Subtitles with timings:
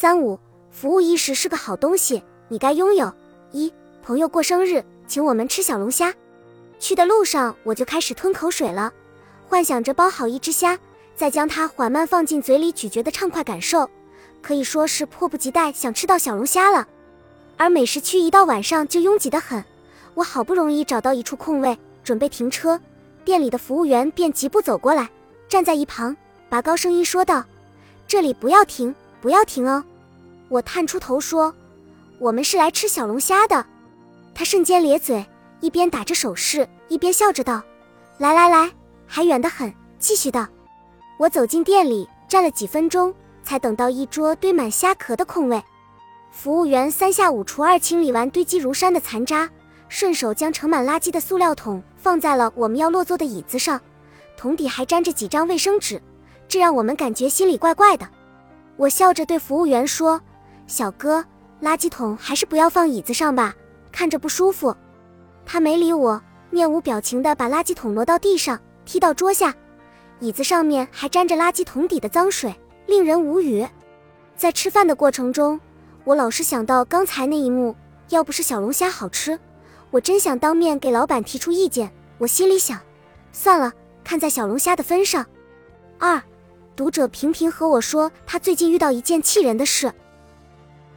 [0.00, 0.38] 三五，
[0.70, 3.12] 服务意识是个好东西，你该拥有。
[3.52, 3.70] 一，
[4.02, 6.10] 朋友过生日，请我们吃小龙虾。
[6.78, 8.90] 去的路上我就开始吞口水了，
[9.46, 10.78] 幻想着包好一只虾，
[11.14, 13.90] 再将它缓慢放进嘴里咀嚼的畅快感受，
[14.40, 16.88] 可以说是迫不及待想吃到小龙虾了。
[17.58, 19.62] 而美食区一到晚上就拥挤得很，
[20.14, 22.80] 我好不容易找到一处空位，准备停车，
[23.22, 25.10] 店里的服务员便疾步走过来，
[25.46, 26.16] 站在一旁，
[26.48, 27.44] 拔高声音说道
[28.08, 29.84] ：“这里不要停，不要停哦。”
[30.50, 31.54] 我探出头说
[32.20, 33.64] ：“我们是来吃小龙虾的。”
[34.34, 35.24] 他瞬间咧嘴。
[35.62, 37.62] 一边打着手势，一边笑着道
[38.16, 38.72] ：“来来来，
[39.06, 40.48] 还远得很，继续道。”
[41.20, 45.62] 我走进店里，站了几分钟，才等到一桌堆满虾壳的空位。
[46.30, 49.50] 服务员三下五除二清理完堆积如山的残渣，
[49.90, 53.78] 顺手将盛满垃圾的塑料桶放在了我们要落座的椅子上，
[54.38, 56.00] 桶底还沾着几张卫生纸，
[56.48, 58.08] 这让我们感觉心里怪怪的。
[58.78, 60.18] 我笑着对服务员说
[60.70, 61.24] ：“小哥，
[61.60, 63.52] 垃圾桶还是不要放椅子上吧，
[63.90, 64.74] 看着不舒服。”
[65.44, 69.52] 他没理我，面无表情地把垃圾桶挪到地上，踢到桌下，
[70.20, 72.54] 椅子上面还沾着垃圾桶底的脏水，
[72.86, 73.66] 令人无语。
[74.36, 75.60] 在吃饭的过程中，
[76.04, 77.74] 我老是想到刚才那一幕，
[78.10, 79.36] 要不是小龙虾好吃，
[79.90, 81.90] 我真想当面给老板提出意见。
[82.18, 82.78] 我心里想，
[83.32, 83.72] 算了，
[84.04, 85.26] 看在小龙虾的分上。
[85.98, 86.22] 二，
[86.76, 89.92] 读者平平和我说，他最近遇到一件气人的事。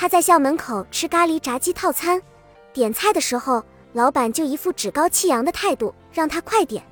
[0.00, 2.22] 他在校门口吃咖喱炸鸡套餐，
[2.72, 3.62] 点菜的时候。
[3.94, 6.84] 老板就一副趾高气扬的态度，让他快点。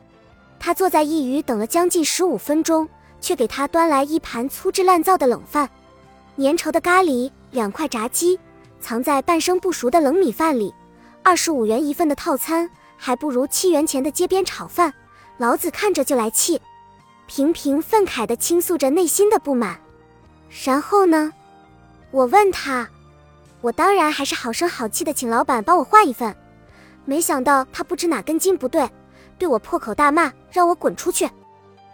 [0.59, 2.89] 他坐在一隅等了将近十五分钟，
[3.21, 5.69] 却给他端来一盘粗制滥造的冷饭，
[6.39, 8.41] 粘稠的咖喱，两块炸鸡，
[8.81, 10.75] 藏在半生不熟的冷米饭里。
[11.23, 14.93] 二十五元一份的套餐，还不如七元钱的街边炒饭。
[15.37, 16.61] 老子看着就来气。
[17.27, 19.79] 平平愤慨地倾诉着内心的不满。
[20.65, 21.33] 然后呢？
[22.11, 22.89] 我问他，
[23.67, 26.33] 我当然还是好声好气的请老板帮我换一份。
[27.05, 28.89] 没想到他不知哪根筋不对，
[29.39, 31.29] 对我破口大骂，让我滚出去。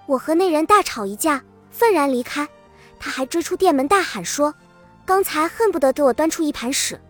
[0.04, 2.46] 我和那人大吵一架，愤然离开。
[3.00, 4.54] 他还追出店门大喊说
[5.06, 7.00] ：“刚才恨不得给我端出一盘屎。”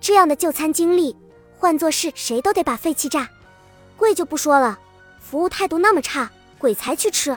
[0.00, 1.16] 这样的就餐经历，
[1.58, 3.28] 换作是谁都得把肺气炸。
[3.96, 4.78] 贵就不说了，
[5.18, 7.36] 服务态度那么差，鬼才去吃。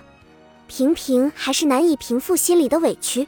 [0.67, 3.27] 平平还是难以平复心里的委屈。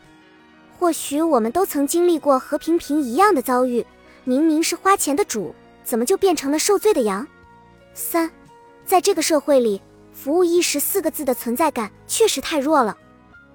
[0.81, 3.85] 或许我们都曾经历过和平平一样的遭遇，
[4.23, 5.53] 明明是花钱的主。
[5.83, 7.27] 怎么就变成了受罪的羊？
[7.93, 8.27] 三，
[8.83, 9.79] 在这个社会里，
[10.11, 12.97] 服务意识四个字的存在感确实太弱了。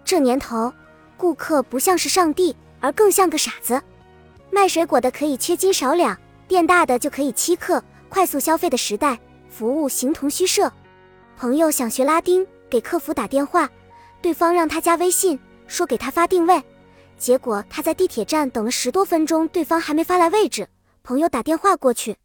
[0.04, 0.72] 这年头，
[1.16, 3.82] 顾客不像是上帝，而更像个傻子。
[4.52, 6.16] 卖水果的可以缺斤少两，
[6.46, 7.82] 店大的就可以欺客。
[8.08, 9.18] 快速消费的时代，
[9.50, 10.72] 服务形同虚设。
[11.36, 13.68] 朋友想学拉丁，给客服打电话，
[14.22, 15.36] 对方让他加微信，
[15.66, 16.62] 说给他发定位，
[17.18, 20.68] 结果他在地铁站等了十多分钟，对方还没发来位置。
[21.02, 22.16] 朋友打电话过去，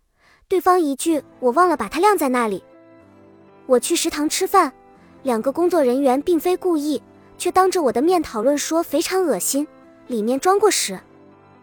[0.47, 2.63] 对方一句“我忘了把它晾在那里”。
[3.67, 4.71] 我去食堂吃饭，
[5.23, 7.01] 两个工作人员并非故意，
[7.37, 9.65] 却当着我的面讨论说非常恶心，
[10.07, 10.99] 里面装过屎，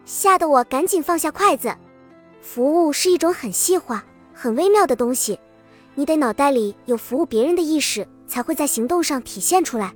[0.05, 1.75] 吓得我赶紧放下筷子。
[2.41, 4.03] 服务是一种很细化、
[4.33, 5.39] 很微妙的东西，
[5.93, 9.93] 你得脑袋里有服务别人的意识，才会在行动上体现出来。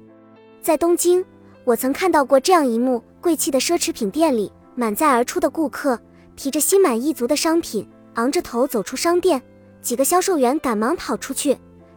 [0.61, 1.25] 在东京，
[1.63, 5.97] 我曾看到过这样一幕：贵气的奢侈品店里，满载而出的顾客。
[6.35, 9.41] 提着心满意足的商品，昂着头走出商店，
[9.81, 11.55] 几个销售员赶忙跑出去，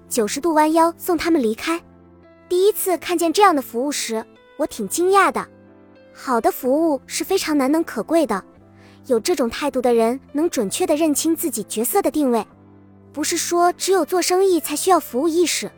[0.09, 1.83] 九十度弯腰送他们离开。
[2.49, 4.25] 第一次看见这样的服务时，
[4.57, 5.45] 我挺惊讶的。
[6.13, 8.45] 好的服务是非常难能可贵的，
[9.07, 12.47] 有这种态度的人能准确地认清自己角色的定位。
[13.13, 15.69] 不是说只有做生意才需要服务意识，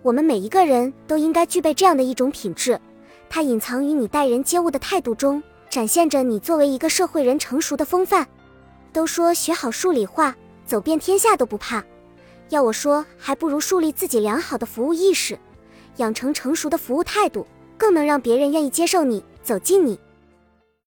[0.00, 2.80] 我们每一个人都应该具备这样的一种品质，
[3.28, 5.42] 它隐藏于你待人接物的态度中。
[5.68, 8.26] 展现着你作为一个社会人成熟的风范。
[8.92, 11.84] 都说学好数理化，走遍天下都不怕。
[12.48, 15.38] 要我说，还不如树立自己良好的服务意识，
[15.96, 19.98] 养成成熟的服务态度，更能让别人愿意接受你，走近你。